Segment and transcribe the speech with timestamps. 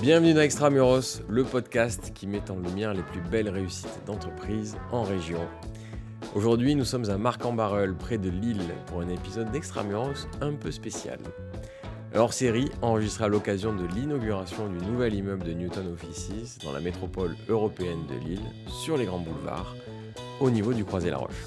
[0.00, 5.02] Bienvenue dans Extramuros, le podcast qui met en lumière les plus belles réussites d'entreprise en
[5.02, 5.40] région.
[6.36, 11.18] Aujourd'hui, nous sommes à Marc-en-Barreul, près de Lille, pour un épisode d'Extramuros un peu spécial.
[12.14, 16.80] Hors série, enregistré à l'occasion de l'inauguration du nouvel immeuble de Newton Offices dans la
[16.80, 19.74] métropole européenne de Lille, sur les grands boulevards,
[20.38, 21.44] au niveau du Croisé-la-Roche.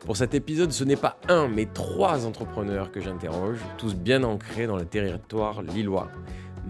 [0.00, 4.66] Pour cet épisode, ce n'est pas un, mais trois entrepreneurs que j'interroge, tous bien ancrés
[4.66, 6.10] dans le territoire lillois.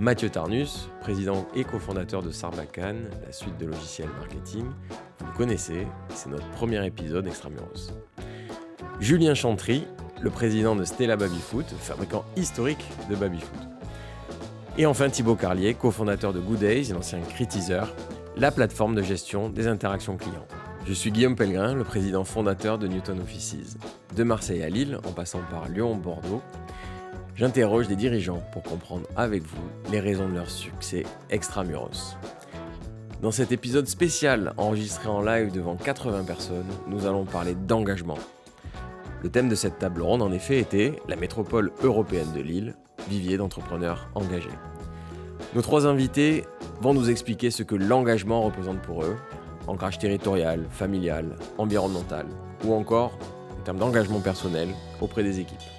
[0.01, 4.65] Mathieu Tarnus, président et cofondateur de Sarbacane, la suite de logiciels marketing.
[5.19, 7.91] Vous le connaissez, c'est notre premier épisode Extramuros.
[9.01, 9.89] Julien Chantry,
[10.21, 13.59] le président de Stella Babyfoot, fabricant historique de babyfoot.
[14.77, 17.93] Et enfin Thibaut Carlier, cofondateur de Good Days l'ancien Critizer,
[18.37, 20.47] la plateforme de gestion des interactions clients.
[20.87, 23.77] Je suis Guillaume Pellegrin, le président fondateur de Newton Offices.
[24.15, 26.41] De Marseille à Lille, en passant par Lyon, Bordeaux,
[27.39, 32.17] j'interroge des dirigeants pour comprendre avec vous les raisons de leur succès extramuros.
[33.23, 38.19] Dans cet épisode spécial enregistré en live devant 80 personnes, nous allons parler d'engagement.
[39.23, 42.75] Le thème de cette table ronde en effet était la métropole européenne de Lille,
[43.09, 44.49] vivier d'entrepreneurs engagés.
[45.55, 46.45] Nos trois invités
[46.81, 49.17] vont nous expliquer ce que l'engagement représente pour eux,
[49.69, 52.27] ancrage territorial, familial, environnemental,
[52.65, 53.17] ou encore
[53.59, 54.69] en termes d'engagement personnel
[55.01, 55.78] auprès des équipes.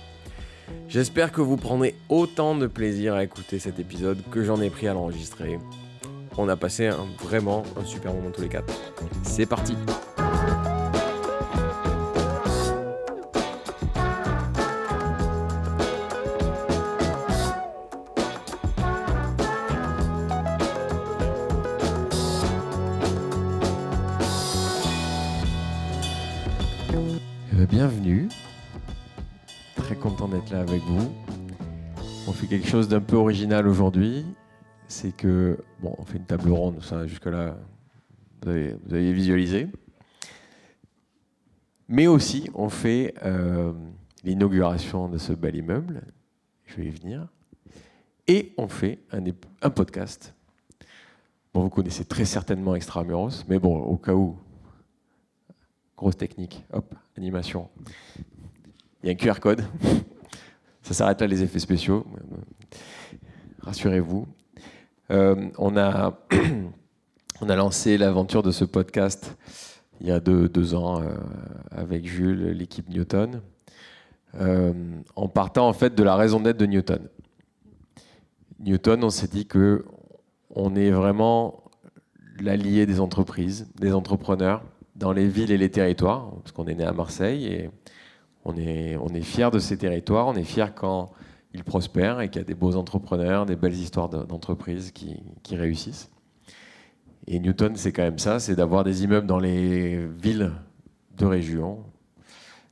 [0.87, 4.87] J'espère que vous prendrez autant de plaisir à écouter cet épisode que j'en ai pris
[4.87, 5.59] à l'enregistrer.
[6.37, 6.89] On a passé
[7.21, 8.73] vraiment un super moment tous les quatre.
[9.23, 9.75] C'est parti
[32.49, 34.25] quelque chose d'un peu original aujourd'hui.
[34.87, 37.55] C'est que, bon, on fait une table ronde, ça jusque-là,
[38.41, 39.67] vous avez, visualisé.
[41.87, 43.71] Mais aussi, on fait euh,
[44.23, 46.01] l'inauguration de ce bel immeuble.
[46.65, 47.27] Je vais y venir.
[48.27, 50.33] Et on fait un, podcast.
[51.53, 54.37] Bon, vous connaissez très certainement Extramuros, mais bon, au cas où
[55.97, 56.63] Grosse technique.
[56.71, 57.69] Hop, animation.
[59.03, 59.63] Il y a un QR code.
[60.89, 62.03] Ça s'arrête là les effets spéciaux.
[63.61, 64.25] Rassurez-vous.
[65.11, 66.19] Euh, on, a
[67.41, 69.37] on a lancé l'aventure de ce podcast
[70.01, 71.13] il y a deux, ans euh,
[71.69, 73.41] avec Jules, l'équipe Newton,
[74.41, 74.73] euh,
[75.15, 77.07] en partant en fait de la raison d'être de Newton.
[78.59, 79.85] Newton, on s'est dit que
[80.49, 81.65] on est vraiment
[82.39, 84.63] l'allié des entreprises, des entrepreneurs,
[84.95, 87.69] dans les villes et les territoires, parce qu'on est né à Marseille et
[88.49, 91.11] on est, on est fiers de ces territoires, on est fiers quand
[91.53, 96.11] ils prospèrent et qu'il y a des beaux entrepreneurs, des belles histoires d'entreprises qui, réussissent.
[97.27, 100.51] Et Newton, c'est quand même ça, c'est d'avoir des immeubles dans les villes
[101.17, 101.83] de région,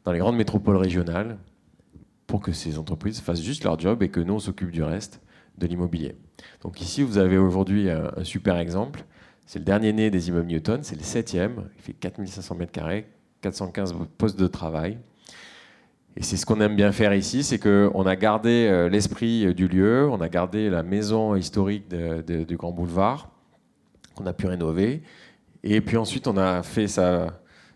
[0.04, 1.38] dans les grandes métropoles régionales,
[2.28, 5.22] pour que ces entreprises fassent juste leur job et que nous, on s'occupe du reste
[5.58, 6.16] de l'immobilier.
[6.62, 9.06] Donc ici, vous avez aujourd'hui un super exemple.
[9.46, 11.70] C'est le dernier né des immeubles Newton, c'est le septième.
[11.78, 13.08] Il fait 4500 mètres carrés,
[13.42, 15.00] 415 postes de travail.
[16.18, 19.54] Et c'est ce qu'on aime bien faire ici, c'est qu'on a gardé euh, l'esprit euh,
[19.54, 23.30] du lieu, on a gardé la maison historique du Grand Boulevard,
[24.16, 25.04] qu'on a pu rénover.
[25.64, 27.34] Et puis ensuite, on a fait sa,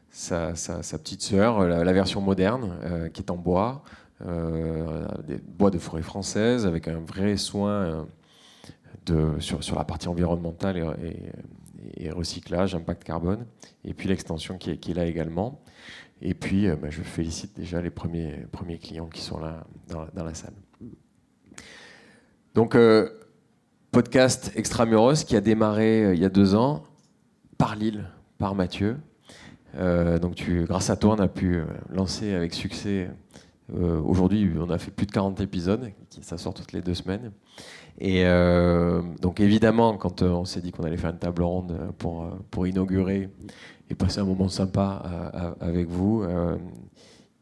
[0.10, 3.84] petite sœur, la, version moderne, euh, qui est en bois,
[5.28, 8.08] des bois de forêt française, avec un vrai soin
[9.40, 13.46] sur, la partie environnementale et, et recyclage, impact carbone,
[13.86, 15.62] et puis l'extension qui, est, là également.
[16.22, 20.24] Et puis, euh, bah, je félicite déjà les premiers, premiers clients qui sont là dans,
[20.24, 20.54] la salle.
[22.54, 23.10] Donc, euh,
[23.92, 26.84] podcast Extramuros qui a démarré euh, il y a deux ans
[27.58, 28.06] par Lille,
[28.38, 28.98] par Mathieu.
[29.76, 31.62] donc, grâce à toi, on a pu
[31.92, 33.10] lancer avec succès.
[33.72, 37.32] Aujourd'hui, on a fait plus de 40 épisodes, ça sort toutes les deux semaines.
[38.04, 41.78] Et euh, donc évidemment, quand euh, on s'est dit qu'on allait faire une table ronde
[42.00, 43.30] pour, euh, pour inaugurer
[43.92, 46.24] et passer un moment sympa avec vous,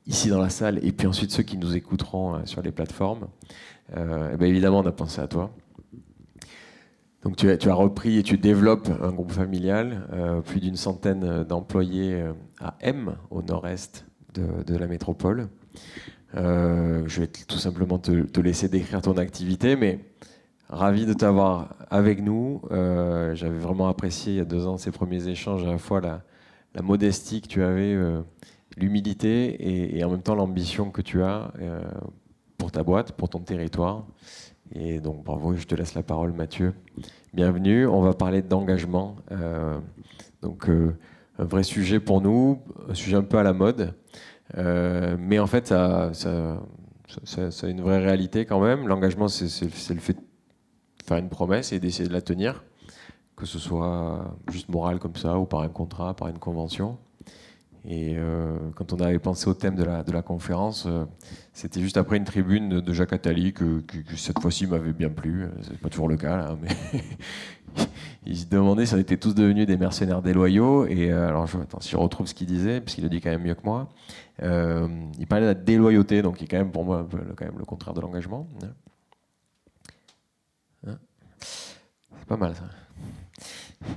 [0.07, 3.27] ici dans la salle, et puis ensuite ceux qui nous écouteront sur les plateformes,
[3.95, 5.51] et bien évidemment, on a pensé à toi.
[7.21, 11.43] Donc tu as, tu as repris et tu développes un groupe familial, plus d'une centaine
[11.43, 12.19] d'employés
[12.59, 15.49] à M, au nord-est de, de, la métropole.
[16.33, 19.99] je vais tout simplement te, te laisser décrire ton activité, mais
[20.69, 22.61] Ravi de t'avoir avec nous.
[22.69, 25.99] Euh, j'avais vraiment apprécié il y a deux ans ces premiers échanges, à la fois
[25.99, 26.21] la,
[26.83, 28.21] modestie que tu avais, euh,
[28.77, 31.81] l'humilité et, en même temps l'ambition que tu as euh,
[32.59, 34.05] pour ta boîte, pour ton territoire
[34.71, 36.75] Et donc bravo, je te laisse la parole Mathieu.
[37.33, 39.15] Bienvenue, on va parler d'engagement.
[40.43, 43.95] donc un vrai sujet pour nous, un sujet un peu à la mode.
[44.55, 46.59] mais en fait, ça, ça,
[47.63, 48.87] a une vraie réalité quand même.
[48.87, 50.28] L'engagement, c'est le fait de
[51.09, 52.63] faire une promesse et d'essayer de la tenir,
[53.35, 56.97] que ce soit juste moral comme ça, ou par un contrat, par une convention.
[57.85, 61.05] Et euh, quand on avait pensé au thème de la, de la conférence, euh,
[61.53, 63.81] c'était juste après une tribune de, Jacques Attali que,
[64.15, 65.47] cette fois-ci m'avait bien plu.
[65.63, 66.69] C'est pas toujours le cas, là, mais
[68.25, 70.85] il se demandait si on était tous devenus des mercenaires déloyaux.
[70.87, 73.31] Et euh, alors, je, attends, si je retrouve ce qu'il disait, puisqu'il le dit quand
[73.31, 73.89] même mieux que moi,
[74.41, 77.65] il parlait de la déloyauté, donc qui est quand même pour moi quand même le
[77.65, 78.47] contraire de l'engagement.
[78.63, 78.67] Hein.
[80.87, 80.97] Hein
[81.41, 83.87] C'est pas mal ça.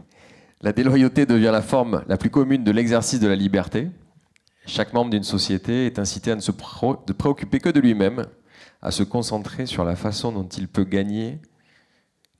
[0.62, 3.90] La déloyauté devient la forme la plus commune de l'exercice de la liberté.
[4.66, 8.24] Chaque membre d'une société est incité à ne se préoccuper que de lui-même,
[8.80, 11.40] à se concentrer sur la façon dont il peut gagner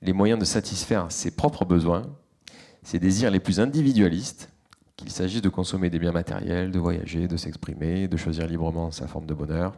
[0.01, 2.03] les moyens de satisfaire ses propres besoins,
[2.81, 4.49] ses désirs les plus individualistes,
[4.95, 9.07] qu'il s'agisse de consommer des biens matériels, de voyager, de s'exprimer, de choisir librement sa
[9.07, 9.77] forme de bonheur,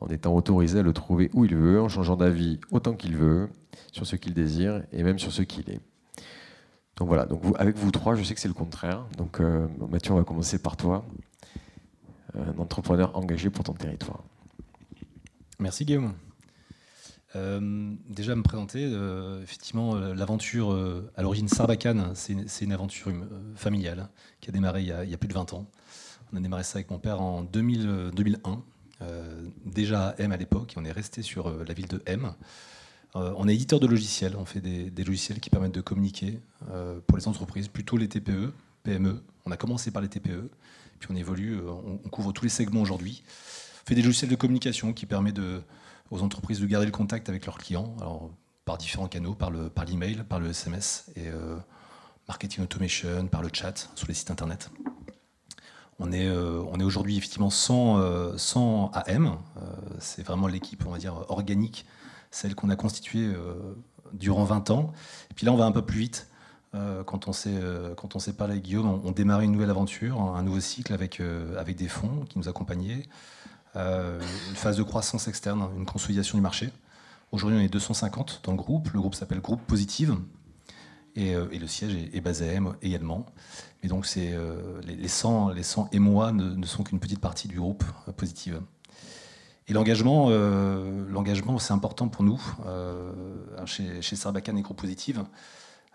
[0.00, 3.48] en étant autorisé à le trouver où il veut, en changeant d'avis autant qu'il veut,
[3.92, 5.80] sur ce qu'il désire et même sur ce qu'il est.
[6.96, 9.04] Donc voilà, donc avec vous trois, je sais que c'est le contraire.
[9.18, 11.04] Donc euh, Mathieu, on va commencer par toi,
[12.36, 14.22] euh, un entrepreneur engagé pour ton territoire.
[15.58, 16.14] Merci Guillaume.
[17.36, 18.84] Euh, déjà me présenter,
[19.42, 20.70] effectivement, l'aventure
[21.16, 23.10] à l'origine Sarbacane, c'est une, aventure
[23.56, 24.08] familiale
[24.40, 25.66] qui a démarré il y a, plus de 20 ans.
[26.32, 28.62] On a démarré ça avec mon père en 2001,
[29.66, 32.34] déjà à M à l'époque, et on est resté sur la ville de M.
[33.16, 36.40] Euh, on est éditeur de logiciels, on fait des, logiciels qui permettent de communiquer
[36.70, 38.52] euh, pour les entreprises, plutôt les TPE,
[38.82, 39.22] PME.
[39.46, 40.50] On a commencé par les TPE,
[40.98, 43.22] puis on évolue, euh, on, couvre tous les segments aujourd'hui.
[43.84, 45.40] On fait des logiciels de communication qui permettent
[46.10, 47.94] aux entreprises de garder le contact avec leurs clients,
[48.64, 51.28] par différents canaux, par l'email, par, par le SMS, et
[52.26, 54.70] marketing automation, par le chat, sur les sites internet.
[55.98, 56.30] On est,
[56.82, 59.36] aujourd'hui effectivement sans, sans AM,
[59.98, 61.84] c'est vraiment l'équipe, on va organique
[62.34, 63.54] celle qu'on a constituée euh,
[64.12, 64.92] durant 20 ans.
[65.30, 66.28] Et puis là, on va un peu plus vite.
[66.74, 69.70] Euh, quand on s'est euh, quand on s'est parlé avec Guillaume, on, démarrait une nouvelle
[69.70, 71.22] aventure, un nouveau cycle avec
[71.56, 73.06] avec des fonds qui nous accompagnaient,
[73.76, 76.70] une phase de croissance externe, une consolidation du marché.
[77.30, 78.90] Aujourd'hui, on est 250 dans le groupe.
[78.90, 80.16] Le groupe s'appelle Groupe Positive.
[81.16, 83.26] Et, le siège est, basé à M également.
[83.82, 84.36] Mais donc, c'est
[84.84, 87.84] les, 100, les 100 et moi ne, ne sont qu'une petite partie du groupe
[88.16, 88.60] Positive.
[89.66, 92.40] Et l'engagement, euh, l'engagement, c'est important pour nous.
[92.66, 93.12] Euh,
[93.64, 95.24] chez, chez Sarbacane et Groupe Positive,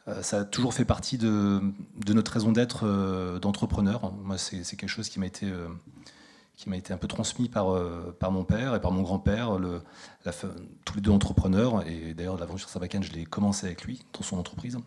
[0.07, 1.61] euh, ça a toujours fait partie de,
[2.07, 4.11] notre raison d'être d'entrepreneur.
[4.23, 5.47] Moi, c'est, quelque chose qui m'a été,
[6.55, 7.79] qui m'a été un peu transmis par,
[8.19, 9.59] par mon père et par mon grand-père,
[10.83, 11.87] tous les deux entrepreneurs.
[11.87, 14.79] Et d'ailleurs, l'aventure Sarbacane, je l'ai commencé avec lui, dans son entreprise.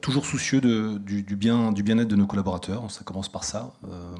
[0.00, 2.90] Toujours soucieux du, bien, du bien-être de nos collaborateurs.
[2.90, 3.72] Ça commence par ça.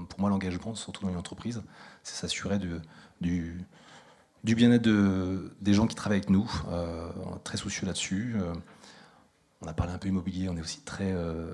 [0.08, 1.62] pour moi, l'engagement, surtout dans une entreprise,
[2.02, 3.66] c'est s'assurer du,
[4.42, 6.50] bien-être de, des gens qui travaillent avec nous.
[6.68, 8.36] Euh, on est très soucieux là-dessus.
[8.40, 8.54] Euh,
[9.62, 11.52] on a parlé un peu immobilier, on est aussi très, euh,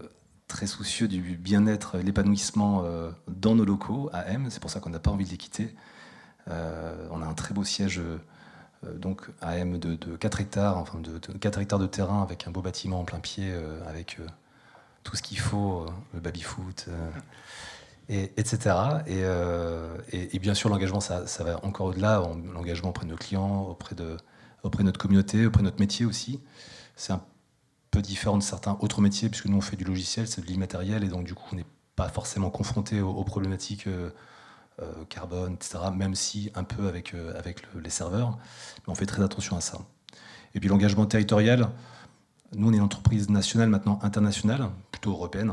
[0.48, 2.84] très soucieux du bien-être l'épanouissement
[3.28, 4.48] dans nos locaux à M.
[4.50, 5.74] C'est pour ça qu'on n'a pas envie de les quitter.
[6.48, 8.02] on a un très beau siège
[8.96, 12.62] donc à M de, 4 hectares, enfin de, 4 hectares de terrain avec un beau
[12.62, 13.52] bâtiment en plein pied,
[13.86, 14.18] avec
[15.04, 16.88] tout ce qu'il faut, le baby-foot,
[18.08, 18.74] etc.
[19.08, 22.22] Euh, et, bien sûr, l'engagement, ça, va encore au-delà.
[22.52, 24.16] L'engagement auprès de nos clients, auprès de,
[24.62, 26.40] auprès de notre communauté, auprès de notre métier aussi.
[26.96, 27.24] C'est un
[27.90, 31.04] peu différent de certains autres métiers, puisque nous, on fait du logiciel, c'est de l'immatériel,
[31.04, 31.66] et donc du coup, on n'est
[31.96, 34.10] pas forcément confronté aux, problématiques euh, euh,
[35.08, 38.38] carbone, etc., même si un peu avec, avec les serveurs.
[38.78, 39.78] Mais on fait très attention à ça.
[40.54, 41.70] Et puis l'engagement territorial,
[42.54, 45.52] nous, on est une entreprise nationale, maintenant internationale, plutôt européenne.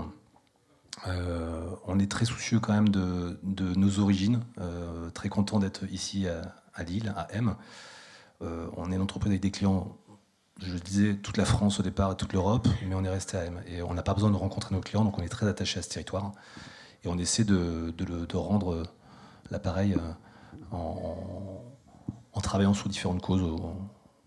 [1.07, 3.37] Euh, on est très soucieux quand même de,
[3.75, 7.55] nos origines, euh, très content d'être ici à, Lille, à M.
[8.41, 9.97] Euh, on est une entreprise avec des clients,
[10.61, 13.37] je le disais, toute la France au départ et toute l'Europe, mais on est resté
[13.37, 13.61] à M.
[13.67, 15.81] Et on n'a pas besoin de rencontrer nos clients, donc on est très attaché à
[15.81, 16.33] ce territoire.
[17.05, 17.93] Et on essaie de,
[18.33, 18.83] rendre
[19.51, 19.95] l'appareil
[20.71, 21.63] en,
[22.41, 23.41] travaillant sur différentes causes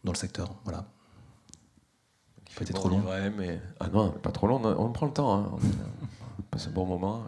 [0.05, 0.55] dans le secteur.
[0.65, 0.85] Voilà.
[2.57, 3.03] Peut-être trop long.
[3.37, 3.61] mais...
[3.81, 5.35] Ah non, pas trop long, on prend le temps.
[5.35, 5.59] Hein
[6.53, 7.25] passe un bon moment.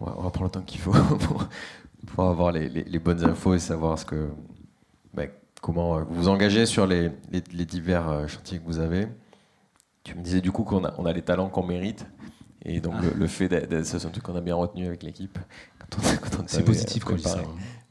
[0.00, 0.92] On va, prendre le temps qu'il faut
[2.06, 4.30] pour, avoir les, bonnes infos et savoir ce que,
[5.12, 5.28] ben,
[5.60, 9.08] comment vous vous engagez sur les, divers euh, chantiers que vous avez.
[10.04, 12.06] Tu me disais du coup qu'on a, on a les talents qu'on mérite.
[12.64, 15.38] Et donc, le, fait d'être, c'est un truc qu'on a bien retenu avec l'équipe.
[16.46, 17.42] C'est positif quand je dis ça.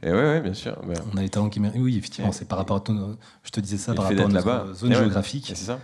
[0.01, 0.79] Et ouais, bien sûr.
[1.13, 3.17] On a les talents qui Oui, effectivement, c'est par rapport à ton.
[3.43, 5.51] Je te disais ça par rapport à notre zone géographique.
[5.53, 5.79] C'est ça.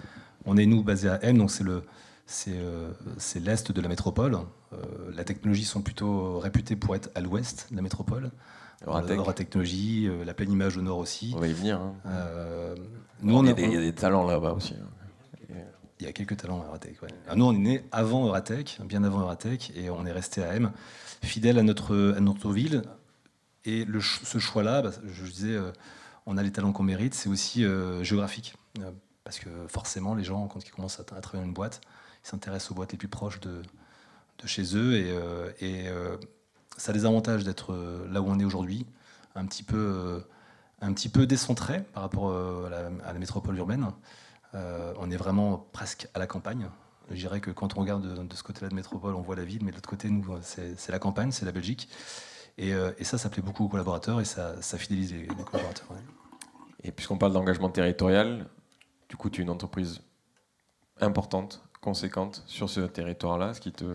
[0.45, 1.83] On est nous basés à M, donc c'est le
[2.47, 4.35] euh, c'est l'est de la métropole.
[4.73, 4.77] Euh,
[5.15, 8.31] la technologie sont plutôt réputées pour être à l'ouest de la métropole.
[9.35, 11.33] Technologie, euh, la pleine image au nord aussi.
[11.35, 11.79] On va y venir.
[11.79, 11.93] Hein.
[13.21, 14.73] nous, on il, y a des, talents là-bas aussi.
[14.73, 14.87] Hein.
[15.99, 16.97] Il y a quelques talents à Euratech.
[17.35, 20.71] Nous, on est né avant Euratech, bien avant Euratech, et on est resté à M,
[21.23, 22.83] fidèle à notre, ville.
[23.63, 25.57] Et ce choix-là, bah, je disais,
[26.25, 27.63] on a les talents qu'on mérite, c'est aussi
[28.01, 28.55] géographique.
[29.23, 31.79] parce que forcément, les gens, quand ils commencent à, travailler dans une boîte,
[32.23, 33.61] ils s'intéressent aux boîtes les plus proches de,
[34.45, 34.95] chez eux.
[34.95, 36.17] Et, euh, euh,
[36.77, 38.85] ça a des avantages d'être euh, là où on est aujourd'hui,
[39.35, 40.23] un petit peu,
[40.81, 43.87] un petit peu décentré par rapport à la, métropole urbaine.
[44.97, 46.69] On est vraiment presque à la campagne.
[47.11, 49.63] Je dirais que quand on regarde de, ce côté-là de métropole, on voit la ville,
[49.63, 51.89] mais de l'autre côté, nous, c'est la campagne, c'est la Belgique.
[52.57, 55.87] Et, et, ça, ça plaît beaucoup aux collaborateurs et ça, ça fidélise les, collaborateurs.
[56.83, 58.47] Et puisqu'on parle d'engagement territorial,
[59.09, 60.01] du coup, tu es une entreprise
[61.01, 63.85] importante conséquente sur ce territoire-là, ce qui te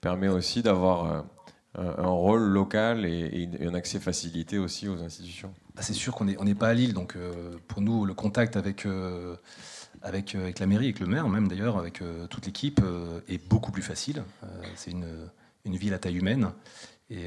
[0.00, 1.24] permet aussi d'avoir
[1.78, 5.54] euh, un rôle local et, un accès facilité aussi aux institutions.
[5.74, 8.56] Bah, c'est sûr qu'on n'est on pas à Lille, donc euh, pour nous, le contact
[8.56, 9.36] avec, euh,
[10.02, 12.80] avec, avec la mairie, avec le maire même d'ailleurs, avec toute l'équipe,
[13.28, 14.22] est beaucoup plus facile.
[14.74, 15.28] c'est une,
[15.64, 16.52] une, ville à taille humaine.
[17.10, 17.26] Et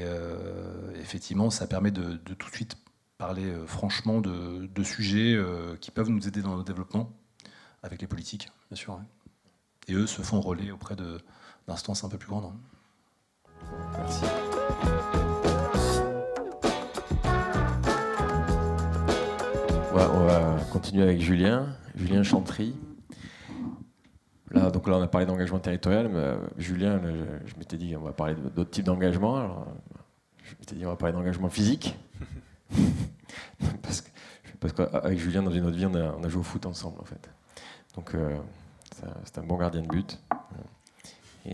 [1.00, 2.76] effectivement, ça permet de, tout de suite
[3.18, 5.38] parler franchement de, de sujets
[5.80, 7.12] qui peuvent nous aider dans notre développement,
[7.82, 9.00] avec les politiques, bien sûr.
[9.88, 10.96] Et eux se font relais auprès
[11.66, 12.52] d'instances un peu plus grandes.
[12.52, 12.56] Hein.
[19.94, 22.74] On va continuer avec Julien, Julien Chantry.
[24.50, 26.98] Là, donc là, on a parlé d'engagement territorial, mais euh, Julien,
[27.44, 29.36] je, m'étais dit, on va parler d'autres types d'engagement.
[29.36, 29.66] Alors,
[30.44, 31.94] je m'étais dit, on va parler d'engagement physique.
[34.60, 37.28] parce qu'avec Julien, dans une autre vie, on a, joué au foot ensemble, en fait.
[37.94, 38.38] Donc, euh,
[39.24, 40.18] c'est un bon gardien de but.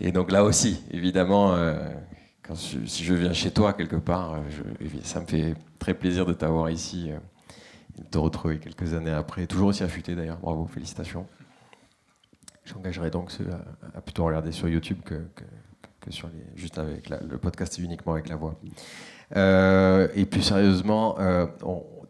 [0.00, 1.88] Et, donc là aussi, évidemment, euh,
[2.54, 4.40] si je viens chez toi quelque part, euh,
[5.02, 7.18] ça me fait très plaisir de t'avoir ici, euh,
[7.98, 9.46] de te retrouver quelques années après.
[9.46, 11.26] Toujours aussi affûté d'ailleurs, bravo, félicitations.
[12.64, 13.48] J'engagerai donc ceux
[13.94, 15.20] à, plutôt regarder sur YouTube que,
[16.10, 18.58] sur les, juste avec le podcast uniquement avec la voix.
[20.14, 21.16] et plus sérieusement,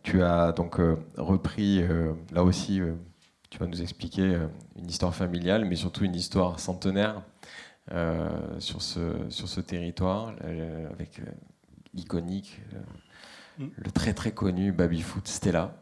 [0.02, 2.92] tu as donc euh, repris, euh, là aussi, euh,
[3.50, 4.38] tu vas nous expliquer
[4.76, 7.22] une histoire familiale, mais surtout une histoire centenaire
[8.58, 10.34] sur, ce, sur ce territoire,
[10.92, 11.20] avec
[11.94, 12.60] l'iconique,
[13.58, 13.66] mm.
[13.76, 15.74] le très très connu baby-foot Stella.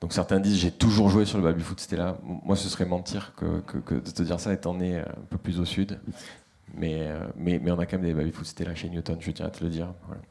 [0.00, 2.18] Donc certains disent j'ai toujours joué sur le baby-foot Stella.
[2.22, 5.60] Moi, ce serait mentir que, que, de te dire ça étant né un peu plus
[5.60, 5.98] au sud.
[6.74, 9.50] Mais, mais, mais on a quand même des baby-foot Stella chez Newton, je tiens à
[9.50, 9.92] te le dire.
[10.06, 10.22] Voilà.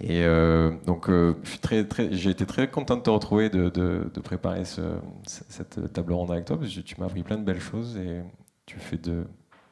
[0.00, 4.20] Et euh, donc, euh, très, très, j'ai été très content de te retrouver, de, de,
[4.20, 4.96] préparer ce,
[5.26, 8.22] cette table ronde avec toi, parce que tu m'as appris plein de belles choses et
[8.64, 9.24] tu fais de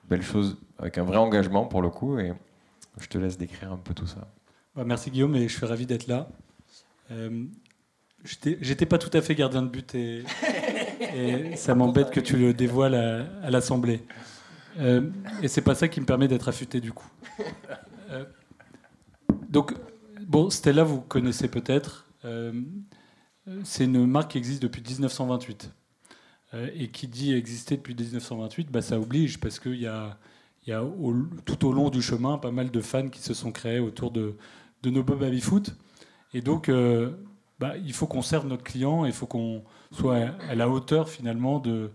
[0.09, 2.19] belles choses avec un vrai engagement pour le coup.
[2.19, 2.33] Et
[3.01, 4.29] je te laisse décrire un peu tout ça.
[4.75, 6.29] Bah, merci Guillaume, et je suis ravi d'être là.
[7.11, 7.45] Euh,
[8.25, 10.25] J'étais pas tout à fait gardien de but et,
[11.15, 14.03] et ça m'embête que tu le dévoiles à, à l'Assemblée.
[14.79, 15.09] Euh,
[15.43, 17.09] et c'est pas ça qui me permet d'être affûté du coup.
[18.11, 18.25] Euh,
[19.49, 19.75] donc,
[20.27, 22.05] Bon, Stella, vous connaissez peut-être.
[22.25, 22.53] Euh,
[23.63, 25.71] c'est une marque qui existe depuis 1928.
[26.57, 30.19] Euh, et qui dit exister depuis 1928, bah, ça oblige, parce qu'il y a,
[31.45, 34.35] tout au long du chemin pas mal de fans qui se sont créés autour de,
[34.85, 35.75] nos baby foot.
[36.33, 37.11] Et donc, euh,
[37.59, 41.59] bah, il faut qu'on serve notre client, il faut qu'on soit à la hauteur finalement
[41.59, 41.91] de,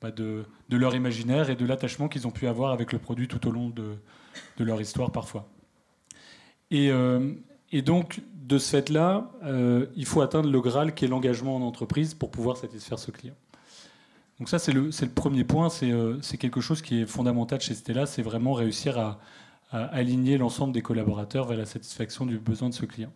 [0.00, 3.46] bah, de, leur imaginaire et de l'attachement qu'ils ont pu avoir avec le produit tout
[3.48, 3.96] au long de,
[4.58, 5.48] leur histoire parfois.
[6.70, 6.90] Et,
[7.72, 11.62] et donc, de ce fait-là, euh, il faut atteindre le Graal qui est l'engagement en
[11.62, 13.34] entreprise pour pouvoir satisfaire ce client.
[14.38, 18.06] Donc ça, c'est le, premier point, euh, c'est quelque chose qui est fondamental chez Stella,
[18.06, 19.18] c'est vraiment réussir à,
[19.70, 23.12] aligner l'ensemble des collaborateurs vers la satisfaction du besoin de ce client.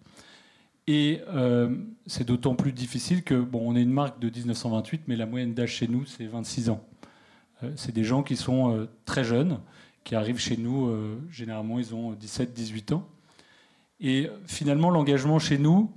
[0.89, 5.15] Et euh, c'est d'autant plus difficile que, bon, on est une marque de 1928, mais
[5.15, 6.85] la moyenne d'âge chez nous, c'est 26 ans.
[7.77, 9.61] c'est des gens qui sont très jeunes,
[10.03, 10.93] qui arrivent chez nous,
[11.31, 13.07] généralement, ils ont 17-18 ans.
[14.01, 15.91] Et finalement, l'engagement chez nous,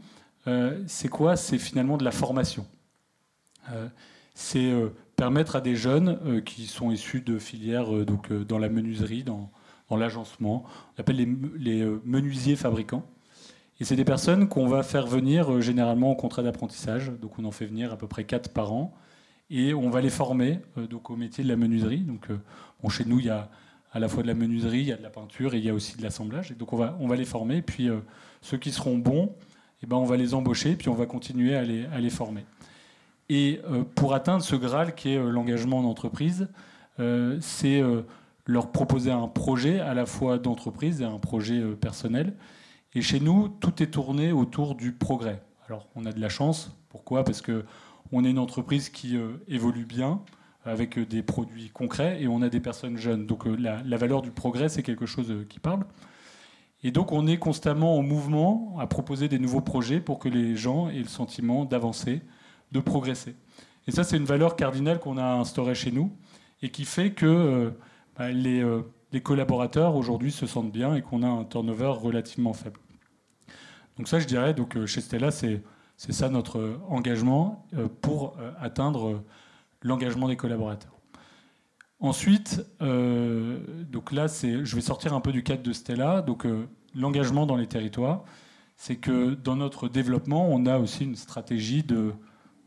[0.48, 1.36] euh, c'est quoi?
[1.36, 2.66] C'est finalement de la formation.
[3.72, 3.88] Euh,
[4.34, 9.24] c'est euh, permettre à des jeunes qui sont issus de filières donc, dans la menuiserie,
[9.24, 9.50] dans,
[9.92, 10.64] l'agencement,
[10.98, 11.28] on appelle les,
[11.58, 13.06] les menuisiers fabricants.
[13.80, 17.12] Et c'est des personnes qu'on va faire venir généralement en contrat d'apprentissage.
[17.22, 18.96] Donc on en fait venir à peu près 4 par an.
[19.52, 22.00] et on va les former donc au métier de la menuiserie.
[22.00, 22.28] Donc,
[22.90, 23.52] chez nous, il y a
[23.92, 25.70] à la fois de la menuiserie, il y a de la peinture et il y
[25.70, 26.52] a aussi de l'assemblage.
[26.52, 27.62] Et donc on va, on va les former.
[27.62, 27.88] puis
[28.42, 29.36] ceux qui seront bons,
[29.84, 32.46] eh ben, on va les embaucher, puis on va continuer à les, à les former.
[33.30, 33.62] Et
[33.96, 36.50] pour atteindre ce Graal qui est l'engagement en entreprise,
[37.40, 37.82] c'est
[38.46, 42.36] leur proposer un projet à la fois d'entreprise et un projet personnel.
[42.94, 45.42] Et chez nous, tout est tourné autour du progrès.
[45.68, 46.76] Alors, on a de la chance.
[46.90, 47.24] Pourquoi?
[47.24, 47.66] Parce que
[48.12, 50.22] on est une entreprise qui euh, évolue bien,
[50.66, 53.26] avec euh, des produits concrets, et on a des personnes jeunes.
[53.26, 55.86] Donc, euh, la, valeur du progrès, c'est quelque chose qui parle.
[56.84, 60.56] Et donc, on est constamment en mouvement à proposer des nouveaux projets pour que les
[60.56, 62.22] gens aient le sentiment d'avancer,
[62.74, 63.36] de progresser.
[63.88, 66.12] Et ça, c'est une valeur cardinale qu'on a instaurée chez nous
[66.62, 67.72] et qui fait que
[68.18, 68.64] bah, les,
[69.14, 72.80] les collaborateurs aujourd'hui se sentent bien et qu'on a un turnover relativement faible.
[73.98, 75.62] Donc ça, je dirais, donc, euh, chez Stella, c'est
[75.98, 79.24] ça notre euh, engagement euh, pour atteindre
[79.82, 80.92] l'engagement des collaborateurs.
[82.00, 86.22] Ensuite, donc là, je vais sortir un peu du cadre de Stella.
[86.22, 86.46] Donc
[86.94, 88.26] l'engagement dans les territoires,
[88.76, 92.12] c'est que dans notre développement, on a aussi une stratégie de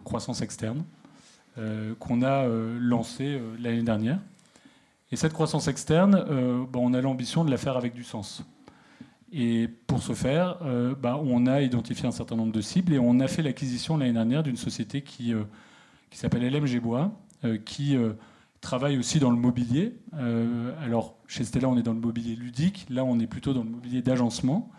[0.07, 0.85] croissance externe
[1.99, 2.47] qu'on a
[2.79, 4.19] lancée l'année dernière.
[5.11, 6.25] Et cette croissance externe,
[6.75, 8.45] on a l'ambition de la faire avec du sens.
[9.33, 12.99] Et pour ce faire, euh, bah, on a identifié un certain nombre de cibles et
[12.99, 15.43] on a fait l'acquisition l'année dernière d'une société qui, euh,
[16.11, 17.13] qui s'appelle LMG Bois,
[17.45, 17.97] euh, qui
[18.61, 19.95] travaille aussi dans le mobilier.
[20.83, 22.87] alors, chez Stella, on est dans le mobilier ludique.
[22.89, 24.71] Là, on est plutôt dans le mobilier d'agencement.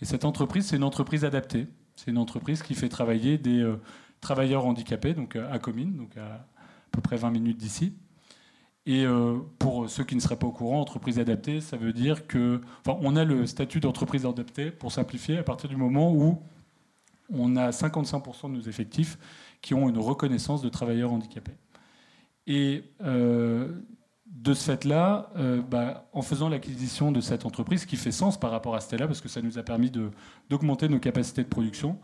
[0.00, 1.66] Et cette entreprise, c'est une entreprise adaptée.
[1.96, 3.62] C'est une entreprise qui fait travailler des
[4.22, 6.46] travailleurs handicapés, donc à Comines, donc à, à
[6.92, 7.92] peu près 20 minutes d'ici.
[8.84, 12.26] Et euh, pour ceux qui ne seraient pas au courant, entreprise adaptée, ça veut dire
[12.26, 16.42] que, enfin, on a le statut d'entreprise adaptée, pour simplifier, à partir du moment où
[17.32, 19.18] on a 55% de nos effectifs
[19.60, 21.56] qui ont une reconnaissance de travailleurs handicapés.
[22.48, 23.68] Et euh,
[24.26, 28.50] de ce fait-là, euh, bah, en faisant l'acquisition de cette entreprise, qui fait sens par
[28.50, 29.92] rapport à Stella, parce que ça nous a permis
[30.50, 32.00] d'augmenter nos capacités de production,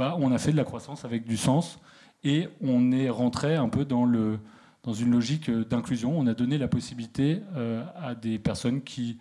[0.00, 1.78] on a fait de la croissance avec du sens
[2.24, 6.18] et on est rentré un peu dans une logique euh, d'inclusion.
[6.18, 9.18] On a donné la possibilité euh, à des personnes qui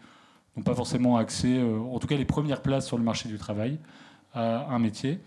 [0.56, 3.38] n'ont pas forcément accès, euh, en tout cas les premières places sur le marché du
[3.38, 3.80] travail,
[4.34, 5.20] à un métier.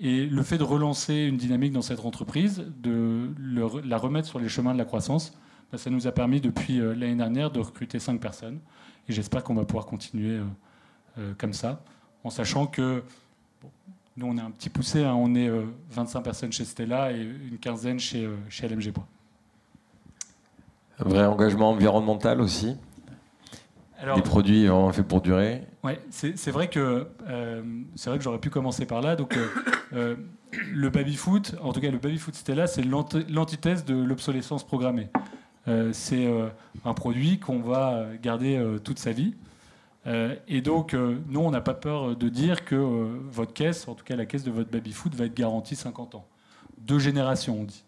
[0.00, 3.34] Et le fait de relancer une dynamique dans cette entreprise, de
[3.84, 5.36] la remettre sur les chemins de la croissance,
[5.72, 8.60] bah, ça nous a permis depuis l'année dernière de recruter cinq personnes.
[9.08, 10.40] Et j'espère qu'on va pouvoir continuer
[11.36, 11.82] comme ça,
[12.22, 13.02] en sachant que
[14.18, 15.14] nous, on est un petit poussé, hein.
[15.14, 15.50] on est
[15.90, 18.92] 25 personnes chez Stella et une quinzaine chez, chez LMG.
[20.98, 22.76] Un vrai engagement environnemental aussi?
[24.14, 25.62] des produits vraiment faits pour durer?
[25.82, 27.62] Ouais, c'est vrai que euh,
[27.96, 29.16] c'est vrai que j'aurais pu commencer par là.
[29.16, 29.46] Donc euh,
[29.92, 30.16] euh,
[30.72, 35.08] le baby foot, en tout cas le baby foot Stella, c'est l'antithèse de l'obsolescence programmée.
[35.92, 36.28] c'est
[36.84, 39.34] un produit qu'on va garder toute sa vie.
[40.46, 42.76] Et donc, nous, on n'a pas peur de dire que
[43.30, 46.14] votre caisse, en tout cas la caisse de votre baby foot, va être garantie 50
[46.14, 46.26] ans.
[46.78, 47.84] Deux générations, on dit.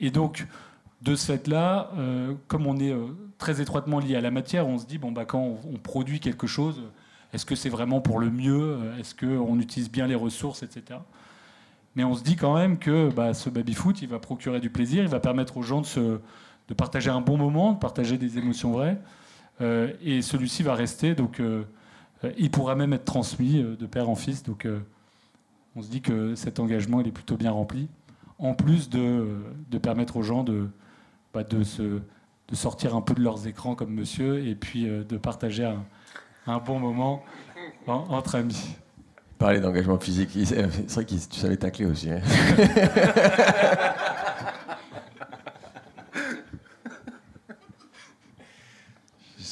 [0.00, 0.46] et donc,
[1.02, 4.78] de ce fait-là, euh, comme on est euh, très étroitement lié à la matière, on
[4.78, 6.80] se dit, bon, bah, quand on, produit quelque chose,
[7.32, 8.78] est-ce que c'est vraiment pour le mieux?
[9.00, 11.00] Est-ce qu'on utilise bien les ressources, etc.
[11.96, 15.02] Mais on se dit quand même que bah, ce baby-foot, il va procurer du plaisir,
[15.02, 16.00] il va permettre aux gens de, se,
[16.68, 18.98] de partager un bon moment, de partager des émotions vraies.
[19.62, 21.40] Euh, et celui-ci va rester, donc
[22.36, 24.42] il pourra même être transmis de père en fils.
[24.42, 24.66] Donc
[25.74, 27.88] on se dit que cet engagement, il est plutôt bien rempli,
[28.38, 29.26] en plus de,
[29.70, 30.68] de permettre aux gens de,
[31.48, 35.16] de, se, de sortir un peu de leurs écrans comme monsieur et puis euh, de
[35.16, 35.82] partager un,
[36.46, 37.22] un bon moment
[37.86, 38.76] entre amis.
[39.38, 42.10] Parler d'engagement physique, c'est vrai que tu savais tacler aussi.
[42.10, 42.20] Hein.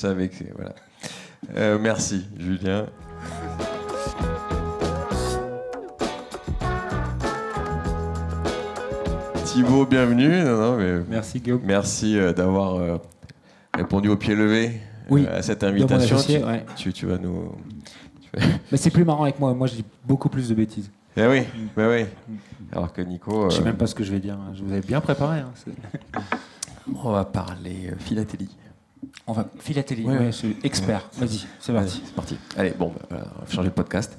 [0.00, 0.52] savais que c'est.
[0.54, 0.74] Voilà.
[1.56, 2.86] Euh, merci, Julien.
[9.44, 10.42] Thibaut, bienvenue.
[11.08, 11.60] merci Guillaume.
[11.64, 12.98] Merci euh, d'avoir euh,
[13.74, 14.80] répondu au pied levé
[15.28, 16.16] à cette invitation.
[16.76, 17.52] tu, tu, vas nous.
[18.70, 19.52] Mais c'est plus marrant avec moi.
[19.54, 20.90] Moi, je dis beaucoup plus de bêtises.
[21.16, 21.42] Eh oui,
[21.76, 22.06] bah oui.
[22.72, 23.50] Alors que Nico.
[23.50, 24.38] Je sais même pas ce que je vais dire.
[24.54, 25.40] Je vous avais bien préparé.
[25.40, 25.52] Hein,
[27.04, 28.56] On va parler philatélie.
[29.26, 30.04] On va philatélie.
[30.04, 30.30] Ouais,
[30.64, 31.08] expert.
[31.14, 32.02] Vas-y, c'est parti.
[32.04, 32.38] C'est parti.
[32.56, 34.18] Allez, bon, bah, on va changer de podcast.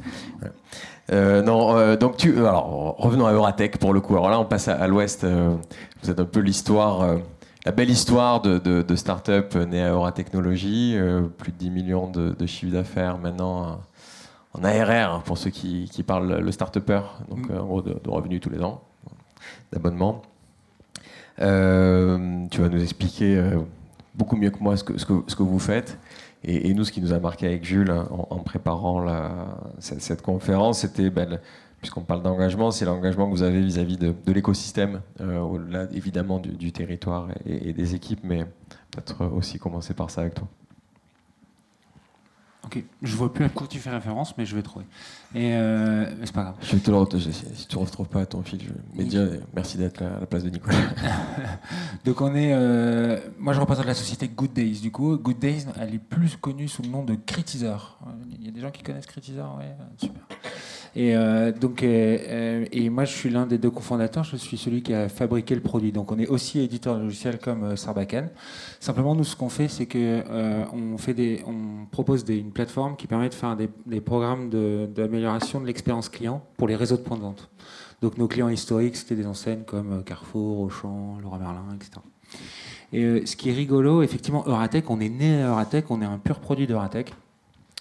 [1.11, 4.13] Euh, non, euh, donc tu, euh, alors revenons à Euratech pour le coup.
[4.13, 5.25] Alors là, on passe à, l'Ouest.
[5.25, 7.17] vous êtes un peu l'histoire,
[7.65, 10.97] la belle histoire de, de, start-up née à Euratechnologie,
[11.37, 13.81] plus de 10 millions de, de chiffre d'affaires maintenant
[14.53, 17.57] en ARR pour ceux qui, qui parlent le start-upper, donc mm.
[17.57, 18.81] en gros de, revenus tous les ans,
[19.73, 20.21] d'abonnement.
[21.37, 23.43] Tu vas nous expliquer
[24.15, 25.97] beaucoup mieux que moi ce que, ce que, ce que vous faites.
[26.43, 29.05] Et, nous, ce qui nous a marqué avec Jules hein, en, préparant
[29.77, 31.39] cette, conférence, c'était, ben,
[31.81, 36.39] puisqu'on parle d'engagement, c'est l'engagement que vous avez vis-à-vis -vis de, l'écosystème, euh, au-delà évidemment
[36.39, 38.45] du, du territoire et, et, des équipes, mais
[38.89, 40.47] peut-être aussi commencer par ça avec toi.
[42.71, 44.85] Ok, je vois plus à quoi tu fais référence, mais je vais trouver.
[45.35, 46.55] Et euh, c'est pas grave.
[46.61, 47.31] Je vais te le retrouver.
[47.31, 50.43] Si tu ne retrouves pas ton fil, je vais dire merci d'être à la place
[50.43, 50.77] de Nicolas.
[52.05, 54.79] Donc on est, euh, moi je représente la société Good Days.
[54.79, 57.99] Du coup, Good Days, elle est plus connue sous le nom de Critizer.
[58.39, 60.21] Il y a des gens qui connaissent Critizer, ouais, super.
[60.95, 64.23] Et euh, donc, euh, et moi, je suis l'un des deux cofondateurs.
[64.23, 65.91] Je suis celui qui a fabriqué le produit.
[65.91, 68.29] Donc, on est aussi éditeur de logiciel comme euh, Sarbacane.
[68.79, 70.65] Simplement, nous, ce qu'on fait, c'est que euh,
[71.91, 76.43] propose une plateforme qui permet de faire des, des programmes d'amélioration de, de l'expérience client
[76.57, 77.49] pour les réseaux de points de vente.
[78.01, 82.01] Donc, nos clients historiques, c'était des enseignes comme Carrefour, Auchan, Leroy Merlin, etc.
[82.93, 86.05] Et euh, ce qui est rigolo, effectivement, Euratech, on est né à Euratech, on est
[86.05, 87.13] un pur produit d'Euratech.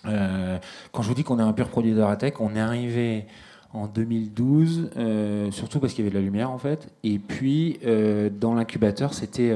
[0.07, 0.59] Euh,
[0.93, 3.27] quand je vous dis qu'on est un pur produit d'Euratech, on est arrivé
[3.73, 6.93] en 2012, euh, surtout parce qu'il y avait de la lumière en fait.
[7.05, 9.55] Et puis euh, dans l'incubateur, c'était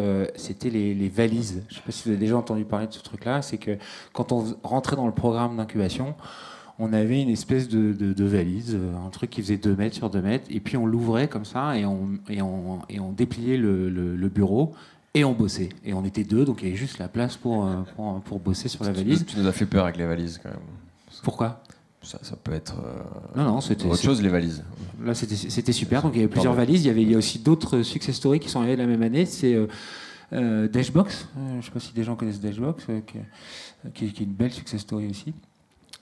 [0.64, 1.62] les, valises.
[1.68, 3.42] Je ne sais pas si vous avez déjà entendu parler de ce truc-là.
[3.42, 3.76] C'est que
[4.12, 6.14] quand on rentrait dans le programme d'incubation,
[6.78, 8.76] on avait une espèce de, valise,
[9.06, 11.78] un truc qui faisait 2 mètres sur 2 mètres, et puis on l'ouvrait comme ça
[11.78, 14.74] et on, dépliait le bureau
[15.14, 15.68] et on bossait.
[15.84, 18.68] Et on était deux, donc il y avait juste la place pour, pour, pour bosser
[18.68, 19.24] sur la valise.
[19.26, 20.58] Tu nous as fait peur avec les valises quand même.
[21.22, 21.62] Pourquoi?
[22.04, 24.62] Ça, ça, peut être euh, non, non, autre chose, les valises.
[25.02, 26.02] Là, c'était super.
[26.02, 26.84] Donc, il y avait plusieurs valises.
[26.84, 29.02] Il y, avait, il y a aussi d'autres success stories qui sont arrivés la même
[29.02, 29.24] année.
[29.24, 29.66] C'est euh,
[30.34, 31.28] euh, Dashbox.
[31.36, 33.18] Euh, je ne sais pas si des gens connaissent Dashbox, qui,
[33.94, 35.32] qui, est une belle success story aussi.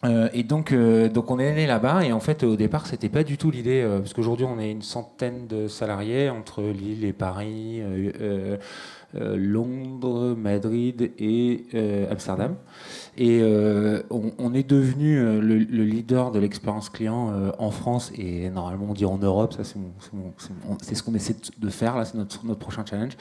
[0.05, 3.09] Euh, et donc, euh, donc on est né là-bas et en fait au départ c'était
[3.09, 7.05] pas du tout l'idée euh, parce qu'aujourd'hui on est une centaine de salariés entre Lille
[7.05, 8.57] et Paris, euh,
[9.15, 11.67] Londres, Madrid et
[12.11, 12.57] Amsterdam.
[13.19, 13.43] Et
[14.11, 18.95] on, on, est devenu le, le, leader de l'expérience client en France et normalement on
[18.95, 19.53] dit en Europe.
[19.53, 19.65] Ça
[20.83, 22.05] c'est ce qu'on essaie de faire là.
[22.05, 23.17] C'est notre, notre prochain challenge.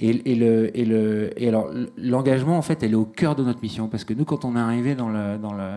[0.00, 3.44] Et, et, le, et, le, et alors, l'engagement, en fait, elle est au cœur de
[3.44, 3.88] notre mission.
[3.88, 5.72] Parce que nous, quand on est arrivé dans, le, dans, le,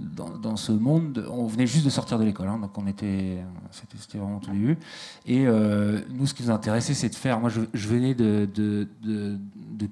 [0.00, 2.48] dans, ce monde, on venait juste de sortir de l'école.
[2.48, 3.38] Hein, donc, on était,
[3.70, 4.76] c'était vraiment tout début.
[5.24, 7.38] Et euh, nous, ce qui nous intéressait, c'est de faire.
[7.38, 8.88] Moi, je, venais de,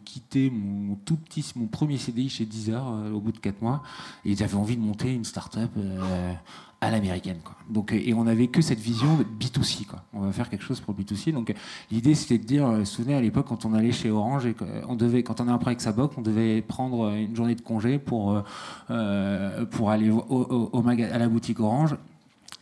[0.04, 3.82] quitter mon tout petit, mon premier CDI chez Deezer euh, au bout de 4 mois.
[4.24, 5.70] Et j'avais envie de monter une start-up.
[5.76, 6.32] Euh,
[6.82, 7.38] à l'américaine.
[7.70, 9.86] Donc, et on n'avait que cette vision de B2C.
[9.86, 10.00] Quoi.
[10.12, 11.32] On va faire quelque chose pour B2C.
[11.32, 11.54] Donc
[11.92, 14.54] l'idée, c'était de dire, euh, souvenez à l'époque, quand on allait chez Orange, et
[14.88, 17.54] on devait, quand on a un prêt avec sa boc, on devait prendre une journée
[17.54, 18.42] de congé pour,
[18.90, 21.96] euh, aller au, au à la boutique Orange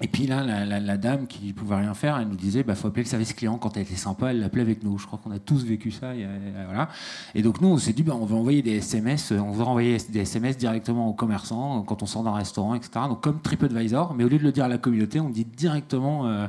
[0.02, 3.02] et puis là, la, dame qui pouvait rien faire, elle nous disait, bah faut appeler
[3.02, 3.58] le service client.
[3.58, 4.98] Quand elle était sympa, elle l'appelait avec nous.
[4.98, 6.14] Je crois qu'on a tous vécu ça.
[6.14, 6.26] Et,
[6.66, 6.88] voilà.
[7.34, 9.98] Et donc nous, on s'est dit, bah, on veut envoyer des SMS, on veut envoyer
[10.08, 12.92] des SMS directement aux commerçants quand on sort d'un restaurant, etc.
[13.08, 16.26] Donc comme TripAdvisor, mais au lieu de le dire à la communauté, on dit directement
[16.26, 16.46] euh,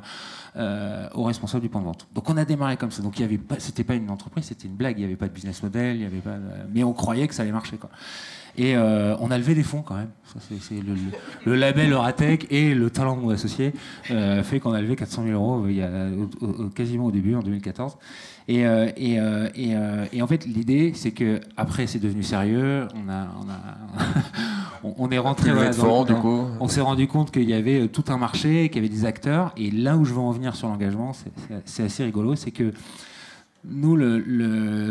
[0.55, 2.07] euh, aux responsables du point de vente.
[2.15, 3.03] Donc on a démarré comme ça.
[3.03, 4.97] Donc il y avait pas, pas une entreprise, c'était une blague.
[4.97, 6.37] Il n'y avait pas de business model, il y avait pas,
[6.73, 7.77] mais on croyait que ça allait marcher.
[8.57, 10.09] Et euh, on a levé des fonds quand même.
[10.61, 11.01] C'est le, le,
[11.45, 13.73] le, label Euratech et le talent de mon associé
[14.11, 15.89] euh, fait qu'on a levé 400 000 euros il y a,
[16.41, 17.97] au, au, quasiment au début, en 2014.
[18.47, 22.23] Et, euh, et, euh, et, euh, et, en fait, l'idée, c'est que après, c'est devenu
[22.23, 22.87] sérieux.
[22.95, 24.03] On a, on a,
[24.83, 26.45] on, on est rentré dans, dans, coup.
[26.59, 29.53] On s'est rendu compte qu'il y avait tout un marché, qu'il y avait des acteurs.
[29.57, 31.13] Et là où je veux en venir sur l'engagement,
[31.65, 32.73] c'est assez rigolo, c'est que
[33.63, 33.97] nous,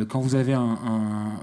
[0.09, 0.79] quand vous avez un,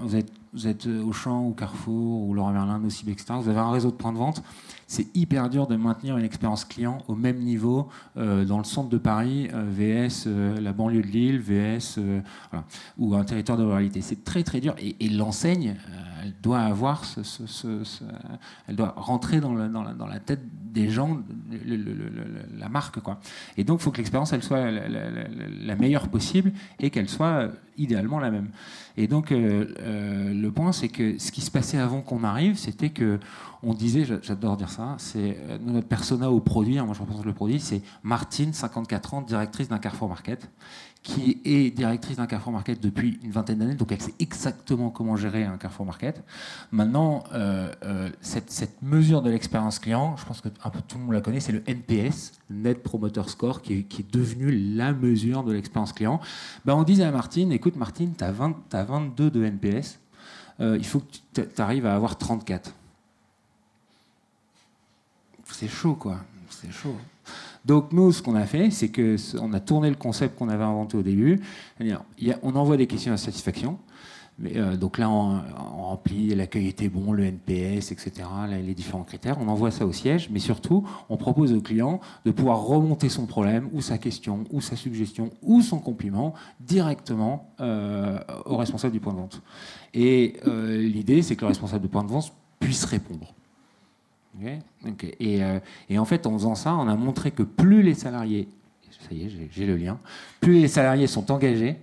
[0.02, 0.66] vous êtes vous
[1.08, 3.34] au Champ ou Carrefour ou Laurent Merlin, Nocib, etc.
[3.40, 4.42] Vous avez un réseau de points de vente.
[4.86, 8.88] C'est hyper dur de maintenir une expérience client au même niveau euh, dans le centre
[8.88, 12.00] de Paris, euh, VS euh, la banlieue de Lille, VS
[12.96, 14.00] ou un territoire de ruralité.
[14.00, 15.76] C'est très très dur et, l'enseigne,
[16.22, 17.02] elle doit avoir,
[18.66, 20.40] elle doit rentrer dans, la, dans la tête
[20.72, 21.18] des gens,
[22.58, 23.20] la marque quoi.
[23.56, 28.18] Et donc, il faut que l'expérience elle soit la, meilleure possible et qu'elle soit idéalement
[28.18, 28.48] la même.
[28.96, 32.56] Et donc, euh, euh, le point, c'est que ce qui se passait avant qu'on arrive,
[32.56, 33.18] c'était que
[33.62, 37.24] on disait, j'adore dire ça, c'est euh, notre persona au produit, hein, moi je représente
[37.24, 40.48] le produit, c'est Martine, 54 ans, directrice d'un Carrefour Market,
[41.02, 45.16] qui est directrice d'un Carrefour Market depuis une vingtaine d'années, donc elle sait exactement comment
[45.16, 46.22] gérer un Carrefour Market.
[46.70, 51.20] Maintenant, euh, euh, cette, mesure de l'expérience client, je pense que tout le monde la
[51.20, 56.20] connaît, c'est le NPS, Net Promoter Score, qui est, devenu la mesure de l'expérience client.
[56.64, 59.98] Ben, on disait à Martine, écoute Martine, tu as, as, 22 de NPS,
[60.60, 62.74] euh, il faut que tu arrives à avoir 34.
[65.50, 66.18] C'est chaud, quoi.
[66.50, 66.96] C'est chaud.
[67.68, 70.64] Donc nous, ce qu'on a fait, c'est que on a tourné le concept qu'on avait
[70.64, 71.38] inventé au début.
[72.42, 73.78] On envoie des questions à satisfaction.
[74.56, 75.42] Euh, donc là, on,
[75.82, 78.10] remplit l'accueil était bon, le NPS, etc.,
[78.48, 79.36] les différents critères.
[79.38, 83.26] On envoie ça au siège, mais surtout, on propose au client de pouvoir remonter son
[83.26, 89.00] problème, ou sa question, ou sa suggestion, ou son compliment directement euh, au responsable du
[89.00, 89.42] point de vente.
[89.92, 93.34] Et euh, l'idée, c'est que le responsable du point de vente puisse répondre.
[95.20, 95.40] Et,
[95.88, 98.48] et, en fait, en faisant ça, on a montré que plus les salariés,
[99.00, 99.98] ça y est, j'ai le lien,
[100.40, 101.76] plus les salariés sont engagés,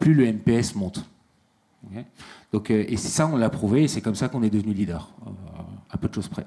[0.00, 1.04] plus le NPS monte.
[2.52, 5.10] Donc, euh, et ça, on l'a prouvé, et c'est comme ça qu'on est devenu leader,
[5.26, 5.30] euh,
[5.90, 6.46] à peu de choses près.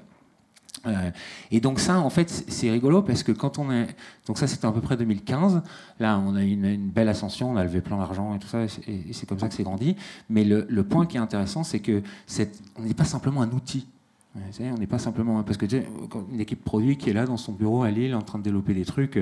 [0.86, 1.10] Euh,
[1.50, 3.88] et donc ça, en fait, c'est rigolo parce que quand on est...
[4.26, 5.62] Donc ça, c'était à peu près 2015.
[5.98, 8.62] Là, on a une, une belle ascension, on a levé plein d'argent et tout ça,
[8.62, 9.96] et c'est comme ça que c'est grandi.
[10.30, 12.02] Mais le, le, point qui est intéressant, c'est que
[12.76, 13.88] on n'est pas simplement un outil
[14.60, 15.66] on n'est pas simplement parce que
[16.32, 18.74] une équipe produit qui est là dans son bureau à Lille en train de développer
[18.74, 19.18] des trucs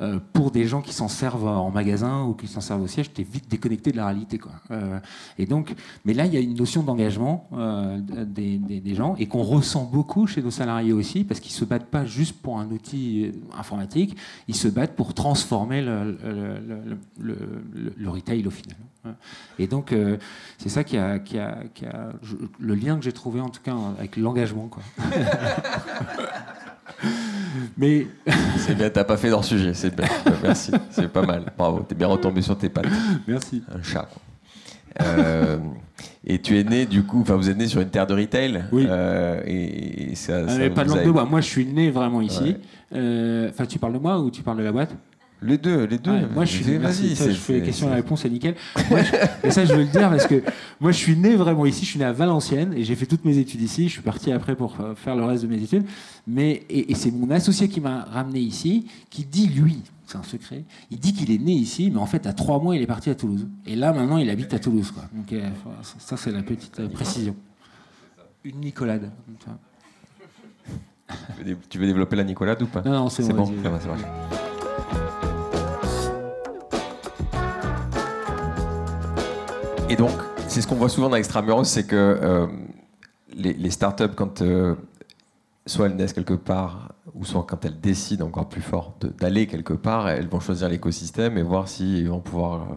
[0.00, 3.12] euh, pour des gens qui s'en servent en magasin ou qui s'en servent au siège,
[3.12, 4.52] t'es vite déconnecté de la réalité quoi.
[4.70, 4.98] Euh,
[5.38, 9.42] et donc, mais là il y a une notion d'engagement euh, des, gens et qu'on
[9.42, 13.32] ressent beaucoup chez nos salariés aussi parce qu'ils se battent pas juste pour un outil
[13.56, 14.16] informatique,
[14.48, 16.18] ils se battent pour transformer le,
[17.18, 18.76] le retail au final.
[19.58, 20.16] Et donc, euh,
[20.58, 22.12] c'est ça qui a, qui a, qui a
[22.58, 24.51] le lien que j'ai trouvé en tout cas avec l'engagement.
[24.68, 24.82] Quoi.
[27.76, 28.06] Mais
[28.58, 30.06] c'est bien, t'as pas fait leur sujet, c'est bien.
[30.42, 31.52] Merci, c'est pas mal.
[31.56, 32.86] Bravo, t'es bien retombé sur tes pattes.
[33.26, 33.62] Merci.
[33.74, 34.08] Un chat.
[35.00, 35.58] Euh,
[36.24, 38.64] et tu es né du coup, enfin vous êtes né sur une terre de retail.
[38.72, 38.86] Oui.
[38.88, 40.42] Euh, et, ça,
[40.74, 41.24] pas de langue de bois.
[41.24, 42.56] Moi, je suis né vraiment ici.
[42.92, 44.94] Enfin, tu parles de moi ou tu parles de la boîte?
[45.42, 46.28] Les deux, les deux.
[46.28, 46.78] moi, je suis.
[46.78, 48.54] Vas-y, je fais les questions et la réponse, c'est nickel.
[49.44, 50.42] et ça, je veux le dire parce que
[50.80, 51.84] moi, je suis né vraiment ici.
[51.84, 53.88] Je suis né à Valenciennes et j'ai fait toutes mes études ici.
[53.88, 55.84] Je suis parti après pour faire le reste de mes études.
[56.26, 60.64] Mais et, c'est mon associé qui m'a ramené ici, qui dit lui, c'est un secret.
[60.90, 63.10] Il dit qu'il est né ici, mais en fait, à trois mois, il est parti
[63.10, 63.48] à Toulouse.
[63.66, 64.90] Et là, maintenant, il habite à Toulouse.
[64.90, 65.04] Quoi.
[65.12, 65.48] Donc, euh,
[65.98, 67.34] ça, c'est la petite euh, précision.
[68.44, 69.10] Une Nicolade.
[71.68, 72.82] Tu veux développer la Nicolade ou pas?
[72.82, 73.44] Non, non, c'est bon.
[73.44, 73.52] bon.
[79.92, 80.12] Et donc,
[80.48, 82.46] c'est ce qu'on voit souvent dans Extramuros, c'est que euh,
[83.34, 84.74] les, startups, quand euh,
[85.66, 89.74] soit elles naissent quelque part, ou soit quand elles décident encore plus fort d'aller quelque
[89.74, 92.74] part, elles vont choisir l'écosystème et voir s'ils vont pouvoir euh,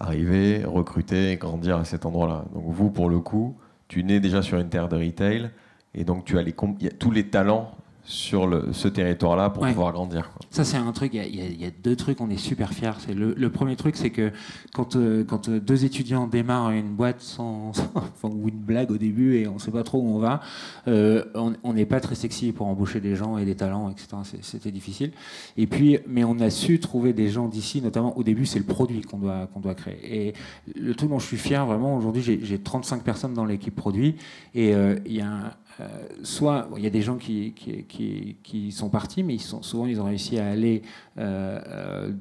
[0.00, 2.44] arriver, recruter, grandir à cet endroit-là.
[2.52, 5.48] Donc vous, pour le coup, tu nais déjà sur une terre de retail,
[5.94, 6.56] et donc tu as les,
[6.98, 7.70] tous les talents
[8.04, 10.30] sur le, ce territoire-là pour pouvoir grandir.
[10.50, 12.92] Ça, c'est un truc, il y, a deux trucs, on est super fiers.
[12.98, 14.32] C'est le, le, premier truc, c'est que
[14.74, 17.72] quand, euh, quand euh, deux étudiants démarrent une boîte sans,
[18.24, 20.40] ou une blague au début et on ne sait pas trop où on va,
[20.88, 24.08] euh, on n'est pas très sexy pour embaucher des gens et des talents, etc.
[24.42, 25.12] C'était difficile.
[25.56, 28.64] Et puis, mais on a su trouver des gens d'ici, notamment au début, c'est le
[28.64, 30.28] produit qu'on doit, qu'on doit créer.
[30.28, 30.34] Et
[30.74, 34.16] le truc dont je suis fier, vraiment, aujourd'hui, j'ai 35 personnes dans l'équipe produit
[34.54, 34.72] et
[35.06, 35.86] il y a un, euh,
[36.22, 40.04] soit il y a des gens qui, qui, qui, sont partis, mais souvent ils ont
[40.04, 40.82] réussi à aller
[41.18, 41.60] euh,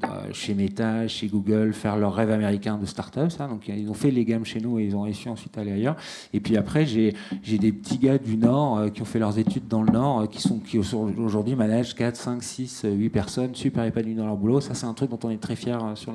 [0.03, 3.29] euh, chez Meta, chez Google, faire leur rêve américain de start-up.
[3.49, 5.73] Donc ils ont fait les gammes chez nous et ils ont réussi ensuite à aller
[5.73, 5.95] ailleurs.
[6.33, 7.13] Et puis après, j'ai
[7.45, 10.59] des petits gars du Nord qui ont fait leurs études dans le Nord, qui, sont,
[10.59, 14.61] qui aujourd'hui managent 4, 5, 6, 8 personnes, super épanouis dans leur boulot.
[14.61, 16.13] Ça, c'est un truc dont on est très fier sur,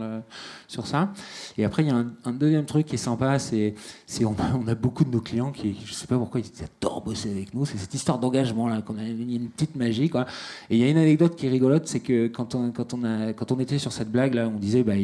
[0.68, 1.12] sur ça.
[1.58, 3.74] Et après, il y a un, deuxième truc qui est sympa, c'est
[4.22, 7.25] on, on, a beaucoup de nos clients qui, je sais pas pourquoi, ils adorent bosser
[7.30, 7.64] avec nous.
[7.64, 10.26] C'est cette histoire d'engagement là, qu'on a une petite magie quoi.
[10.70, 13.04] Et il y a une anecdote qui est rigolote, c'est que quand on, quand on
[13.04, 14.94] a, quand on était sur cette blague là, on disait bah,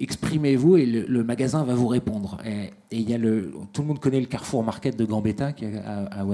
[0.00, 2.38] exprimez-vous et le, magasin va vous répondre.
[2.46, 5.66] Et, il y a le, tout le monde connaît le Carrefour Market de Gambetta qui
[5.66, 6.24] à, à.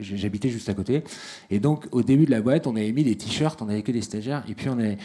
[0.00, 1.02] J'habitais juste à côté.
[1.50, 3.92] Et donc au début de la boîte, on avait mis des t-shirts, on n'avait que
[3.92, 4.98] des stagiaires, et puis on est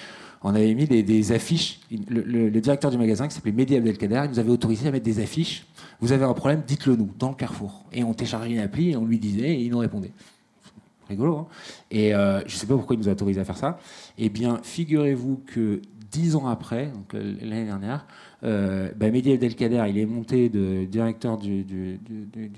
[0.44, 1.80] on avait mis des, affiches.
[2.10, 5.22] Le, directeur du magasin, qui s'appelait Mehdi Abdelkader, il nous avait autorisé à mettre des
[5.22, 5.66] affiches.
[6.02, 7.86] Vous avez un problème, dites-le nous, dans le carrefour.
[7.94, 10.12] Et on téléchargeait une appli et on lui disait et il nous répondait.
[11.08, 11.48] Rigolo, hein
[11.92, 13.80] Et euh, je ne sais pas pourquoi il nous a autorisé à faire ça.
[14.18, 15.82] Eh bien, figurez-vous que
[16.14, 18.06] dix ans après, euh, l'année dernière,
[18.44, 21.66] euh, bah, Mehdi il est monté de directeur du,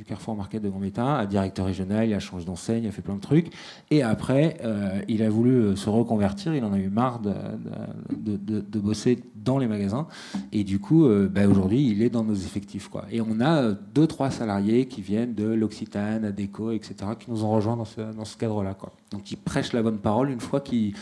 [0.08, 3.16] Carrefour Market de Gambetta à directeur régional, il a changé d'enseigne, il a fait plein
[3.16, 3.54] de trucs.
[3.92, 8.80] Et après, euh, il a voulu euh, se reconvertir, il en a eu marre de,
[8.80, 10.08] bosser dans les magasins.
[10.52, 12.88] Et du coup, bah, aujourd'hui, il est dans nos effectifs.
[12.90, 13.06] Quoi.
[13.12, 17.52] Et on a deux, trois salariés qui viennent de l'Occitane, Adeco, etc., qui nous ont
[17.52, 18.76] rejoints dans ce, dans ce cadre-là.
[19.12, 20.94] Donc ils prêchent la bonne parole une fois qu'ils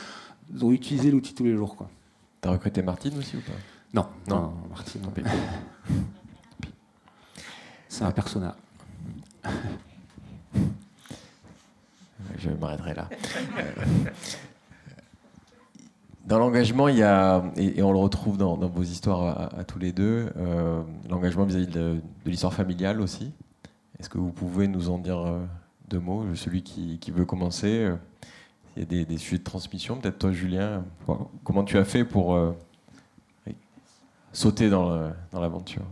[0.62, 1.76] ont utilisé l'outil tous les jours.
[1.76, 1.90] Quoi.
[2.44, 3.54] T'as recruté Martine aussi ou pas?
[3.94, 5.02] Non, non, Martine.
[7.88, 8.54] C'est un persona.
[12.38, 13.08] Je m'arrêterai là.
[16.26, 19.94] Dans l'engagement, il y a, et, on le retrouve dans, vos histoires à, tous les
[19.94, 23.32] deux, euh, l'engagement vis-à-vis de, l'histoire familiale aussi.
[24.00, 25.40] Est-ce que vous pouvez nous en dire euh,
[25.88, 26.26] deux mots?
[26.36, 27.96] Celui qui, veut commencer, euh,
[28.76, 29.98] il y a des, sujets de transmission.
[29.98, 30.84] Peut-être toi, Julien,
[31.44, 32.38] comment tu as fait pour
[34.32, 35.84] sauter dans l'aventure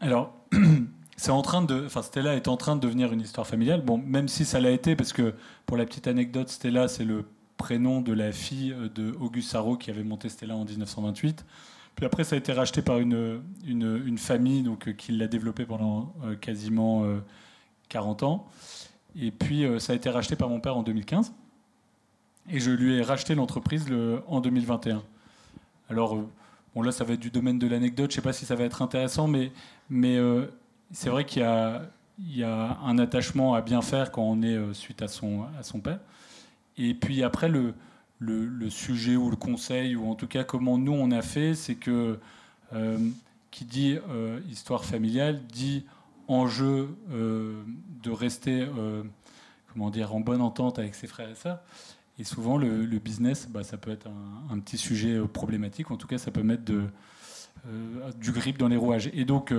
[0.00, 0.32] Alors,
[1.16, 3.82] c'est en train de, enfin Stella est en train de devenir une histoire familiale.
[3.82, 5.34] Bon, même si ça l'a été, parce que
[5.66, 7.26] pour la petite anecdote, Stella, c'est le
[7.58, 11.44] prénom de la fille de Auguste Sarrault qui avait monté Stella en 1928.
[11.94, 13.42] Puis après, ça a été racheté par une,
[14.16, 17.04] famille donc, euh, qui l'a développé pendant euh, quasiment
[17.90, 18.46] 40 euh, ans.
[19.14, 21.34] Et puis, ça a été racheté par mon père en 2015.
[22.52, 23.86] Et je lui ai racheté l'entreprise
[24.26, 25.02] en 2021.
[25.88, 26.16] Alors,
[26.74, 28.10] bon, là, ça va être du domaine de l'anecdote.
[28.10, 29.52] Je ne sais pas si ça va être intéressant, mais,
[29.88, 30.18] mais
[30.92, 35.08] c'est vrai qu'il y a, un attachement à bien faire quand on est suite à
[35.08, 35.46] son,
[35.82, 36.00] père.
[36.76, 37.74] Et puis après, le,
[38.68, 42.18] sujet ou le conseil, ou en tout cas comment nous on a fait, c'est que
[42.72, 42.98] euh,
[43.50, 45.84] qui dit euh, histoire familiale dit
[46.28, 47.62] enjeu euh,
[48.02, 48.66] de rester
[49.72, 51.60] comment dire, en bonne entente avec ses frères et sœurs.
[52.20, 54.06] Et souvent, le, business, bah, ça peut être
[54.50, 55.90] un, petit sujet problématique.
[55.90, 56.84] En tout cas, ça peut mettre de,
[58.20, 59.10] du grip dans les rouages.
[59.14, 59.52] Et donc,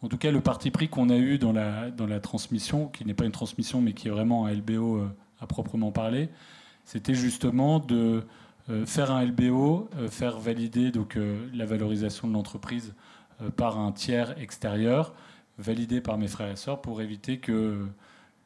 [0.00, 3.24] en tout cas, le parti pris qu'on a eu dans la, transmission, qui n'est pas
[3.24, 5.02] une transmission, mais qui est vraiment un LBO
[5.40, 6.28] à proprement parler,
[6.84, 8.24] c'était justement de
[8.70, 12.94] euh, faire un LBO, euh, faire valider donc, euh, la valorisation de l'entreprise
[13.56, 15.12] par un tiers extérieur,
[15.58, 17.84] validé par mes frères et sœurs, pour éviter que,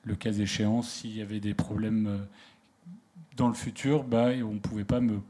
[0.03, 2.27] le cas échéant, s'il y avait des problèmes
[3.39, 5.21] dans le futur, bah, on ne pouvait pas me,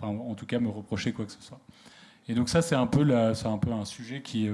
[0.00, 1.60] en tout cas, me reprocher quoi que ce soit.
[2.28, 4.48] Et donc ça, c'est un peu, un, peu un sujet qui,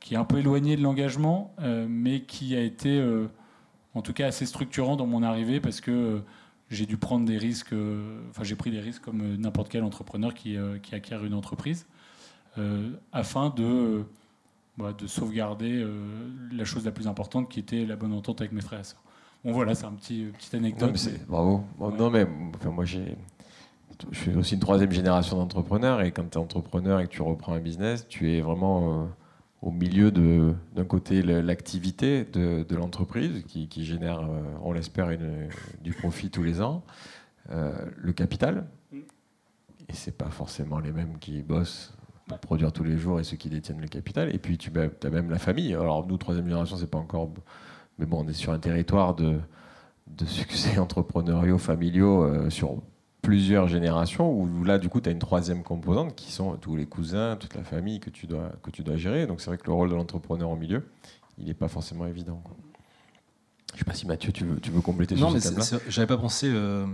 [0.00, 1.54] qui est un peu éloigné de l'engagement,
[1.88, 3.02] mais qui a été,
[3.94, 6.22] en tout cas, assez structurant dans mon arrivée, parce que
[6.70, 9.82] j'ai dû prendre des risques, euh, enfin j'ai pris des risques comme euh, n'importe quel
[9.82, 11.86] entrepreneur qui, euh, qui, acquiert une entreprise,
[13.12, 14.04] afin de,
[14.78, 15.84] bah, de sauvegarder
[16.52, 19.02] la chose la plus importante qui était la bonne entente avec mes frères et sœurs.
[19.44, 20.96] Bon voilà, c'est un petit petite anecdote.
[21.28, 21.64] Bravo.
[21.78, 23.16] non mais enfin, moi j'ai,
[24.10, 27.22] je suis aussi une troisième génération d'entrepreneurs et quand tu es entrepreneur et que tu
[27.22, 29.08] reprends un business, tu es vraiment
[29.64, 35.08] au milieu de, d'un côté, l'activité de, l'entreprise qui, génère, euh, on l'espère,
[35.82, 36.82] du profit tous les ans,
[37.50, 41.94] euh, le capital, et c'est pas forcément les mêmes qui bossent
[42.26, 45.10] pour produire tous les jours et ceux qui détiennent le capital, et puis tu as
[45.10, 45.74] même la famille.
[45.74, 47.30] Alors nous, troisième génération, c'est pas encore...
[47.98, 49.38] Mais bon, on est sur un territoire de,
[50.06, 52.82] de succès entrepreneuriaux, familiaux, euh, sur
[53.22, 56.86] plusieurs générations où là, du coup, tu as une troisième composante qui sont tous les
[56.86, 59.26] cousins, toute la famille que tu dois, que tu dois gérer.
[59.26, 60.86] Donc, c'est vrai que le rôle de l'entrepreneur au milieu,
[61.38, 62.42] il n'est pas forcément évident.
[63.70, 66.06] Je ne sais pas si Mathieu, tu veux, tu veux compléter non, sur mais j'avais
[66.06, 66.48] pas pensé.
[66.48, 66.86] Euh,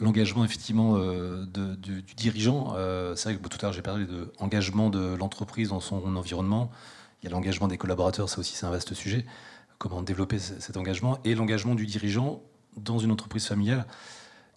[0.00, 4.06] l'engagement effectivement euh, de, du, dirigeant, euh, c'est vrai que tout à l'heure j'ai parlé
[4.06, 6.70] de l'engagement de l'entreprise dans son environnement.
[7.22, 9.26] Il y a l'engagement des collaborateurs, ça aussi c'est un vaste sujet.
[9.78, 12.42] Comment développer cet engagement et l'engagement du dirigeant
[12.76, 13.86] dans une entreprise familiale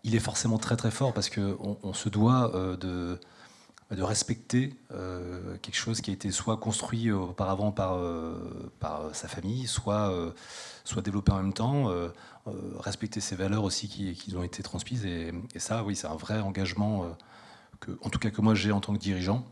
[0.03, 3.19] il est forcément très très fort parce qu'on on se doit euh, de,
[3.91, 8.69] respecter euh, quelque chose qui a été soit construit auparavant par, euh,
[9.11, 10.13] sa famille, soit,
[10.85, 11.91] soit développé en même temps,
[12.79, 15.05] respecter ses valeurs aussi qui, qui ont été transmises.
[15.05, 17.17] Et, ça, oui, c'est un vrai engagement,
[17.81, 19.45] que, en tout cas que moi j'ai en tant que dirigeant.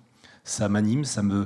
[0.45, 1.45] Ça m'anime, ça me,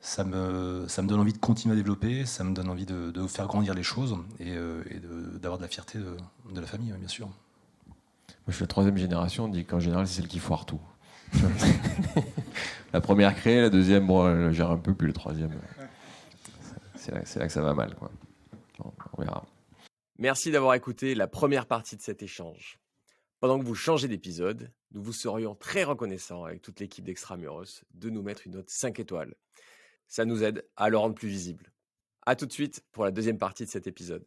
[0.00, 3.10] ça me, ça me donne envie de continuer à développer, ça me donne envie de,
[3.10, 5.00] de faire grandir les choses et, et
[5.40, 6.16] d'avoir de, la fierté de,
[6.52, 7.28] de la famille, bien sûr
[8.48, 10.80] je suis la troisième génération, on dit qu'en général, c'est celle qui foire tout.
[12.92, 15.50] la première créée, la deuxième, bon, elle gère un peu, puis le troisième,
[16.96, 17.94] c'est là, que ça va mal.
[17.94, 18.10] Quoi.
[18.78, 19.44] on verra.
[20.18, 22.80] Merci d'avoir écouté la première partie de cet échange.
[23.40, 28.10] Pendant que vous changez d'épisode, nous vous serions très reconnaissants avec toute l'équipe d'Extramuros de
[28.10, 29.34] nous mettre une note 5 étoiles.
[30.08, 31.70] Ça nous aide à le rendre plus visible.
[32.26, 34.24] A tout de suite pour la deuxième partie de cet épisode.